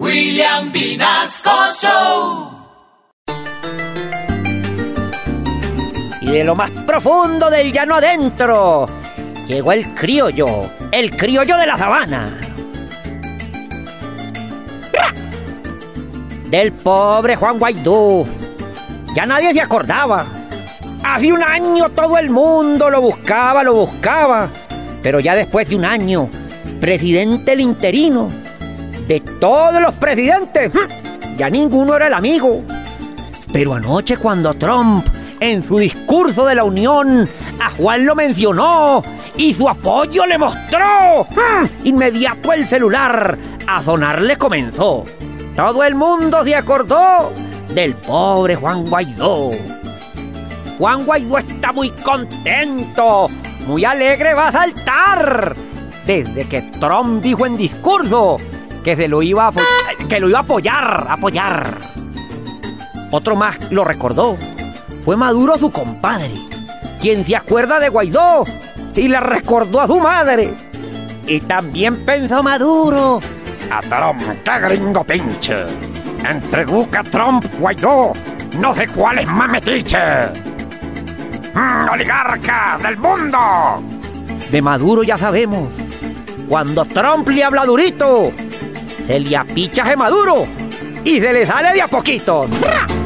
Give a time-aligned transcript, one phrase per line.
[0.00, 2.50] William Vinasco Show.
[6.20, 8.86] Y de lo más profundo del llano adentro,
[9.46, 12.40] llegó el criollo, el criollo de la sabana.
[16.50, 18.26] Del pobre Juan Guaidó.
[19.14, 20.26] Ya nadie se acordaba.
[21.04, 24.50] Hace un año todo el mundo lo buscaba, lo buscaba.
[25.04, 26.28] Pero ya después de un año,
[26.80, 28.28] presidente el interino,
[29.06, 30.70] de todos los presidentes,
[31.36, 32.62] ya ninguno era el amigo.
[33.52, 35.06] Pero anoche cuando Trump,
[35.40, 37.28] en su discurso de la Unión,
[37.60, 39.02] a Juan lo mencionó
[39.36, 41.26] y su apoyo le mostró,
[41.84, 45.04] inmediato el celular a sonarle comenzó.
[45.54, 47.32] Todo el mundo se acordó
[47.74, 49.50] del pobre Juan Guaidó.
[50.78, 53.28] Juan Guaidó está muy contento,
[53.66, 55.54] muy alegre va a saltar.
[56.04, 58.36] Desde que Trump dijo en discurso
[58.84, 59.52] que se lo iba a,
[60.08, 61.78] que lo iba a apoyar, apoyar.
[63.10, 64.36] Otro más lo recordó.
[65.04, 66.34] Fue Maduro su compadre,
[67.00, 68.44] quien se acuerda de Guaidó
[68.94, 70.54] y le recordó a su madre.
[71.26, 73.20] Y también pensó Maduro.
[73.70, 75.56] A Trump, qué gringo pinche.
[76.28, 78.12] Entre Duca, Trump, Guaidó,
[78.58, 79.98] no sé cuál es más metiche.
[81.54, 83.38] Mm, oligarca del mundo.
[84.50, 85.72] De Maduro ya sabemos.
[86.48, 88.30] Cuando Trump le habla durito,
[89.06, 90.46] se le Maduro
[91.04, 92.48] y se le sale de a poquitos.
[92.60, 93.03] ¡Ra!